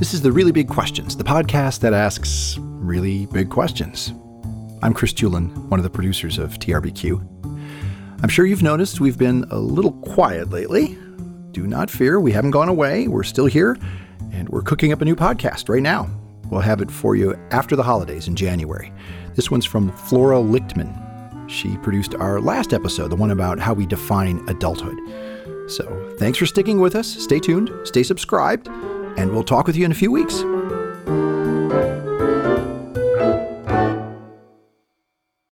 This 0.00 0.14
is 0.14 0.22
the 0.22 0.32
Really 0.32 0.50
Big 0.50 0.66
Questions, 0.66 1.14
the 1.14 1.24
podcast 1.24 1.80
that 1.80 1.92
asks 1.92 2.56
really 2.58 3.26
big 3.26 3.50
questions. 3.50 4.14
I'm 4.82 4.94
Chris 4.94 5.12
Tulin, 5.12 5.54
one 5.68 5.78
of 5.78 5.84
the 5.84 5.90
producers 5.90 6.38
of 6.38 6.54
TRBQ. 6.54 8.22
I'm 8.22 8.30
sure 8.30 8.46
you've 8.46 8.62
noticed 8.62 8.98
we've 8.98 9.18
been 9.18 9.44
a 9.50 9.58
little 9.58 9.92
quiet 9.92 10.48
lately. 10.48 10.96
Do 11.50 11.66
not 11.66 11.90
fear, 11.90 12.18
we 12.18 12.32
haven't 12.32 12.52
gone 12.52 12.70
away. 12.70 13.08
We're 13.08 13.24
still 13.24 13.44
here, 13.44 13.76
and 14.32 14.48
we're 14.48 14.62
cooking 14.62 14.90
up 14.90 15.02
a 15.02 15.04
new 15.04 15.14
podcast 15.14 15.68
right 15.68 15.82
now. 15.82 16.08
We'll 16.48 16.62
have 16.62 16.80
it 16.80 16.90
for 16.90 17.14
you 17.14 17.34
after 17.50 17.76
the 17.76 17.82
holidays 17.82 18.26
in 18.26 18.36
January. 18.36 18.90
This 19.34 19.50
one's 19.50 19.66
from 19.66 19.92
Flora 19.92 20.38
Lichtman. 20.38 21.46
She 21.46 21.76
produced 21.76 22.14
our 22.14 22.40
last 22.40 22.72
episode, 22.72 23.08
the 23.08 23.16
one 23.16 23.32
about 23.32 23.58
how 23.58 23.74
we 23.74 23.84
define 23.84 24.48
adulthood. 24.48 24.98
So 25.70 26.16
thanks 26.18 26.38
for 26.38 26.46
sticking 26.46 26.80
with 26.80 26.94
us. 26.94 27.06
Stay 27.06 27.38
tuned, 27.38 27.70
stay 27.84 28.02
subscribed, 28.02 28.66
and 29.16 29.32
we'll 29.32 29.44
talk 29.44 29.66
with 29.66 29.76
you 29.76 29.84
in 29.84 29.92
a 29.92 29.94
few 29.94 30.10
weeks. 30.10 30.42